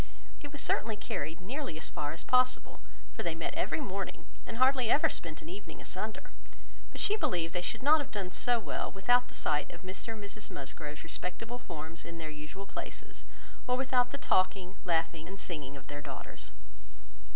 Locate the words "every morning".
3.53-4.25